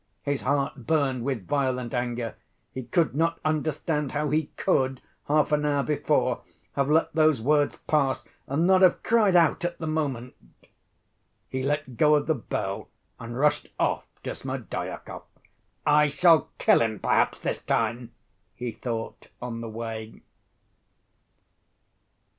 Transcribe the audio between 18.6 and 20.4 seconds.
thought on the way.